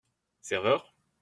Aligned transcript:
Serveur! 0.41 0.91